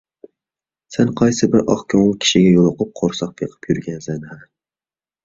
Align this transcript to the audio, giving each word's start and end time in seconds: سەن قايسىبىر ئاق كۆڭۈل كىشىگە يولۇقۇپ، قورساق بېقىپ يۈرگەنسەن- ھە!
سەن 0.93 1.11
قايسىبىر 1.19 1.61
ئاق 1.73 1.83
كۆڭۈل 1.93 2.15
كىشىگە 2.25 2.53
يولۇقۇپ، 2.55 2.97
قورساق 3.01 3.37
بېقىپ 3.43 3.69
يۈرگەنسەن- 3.73 4.27
ھە! 4.31 4.39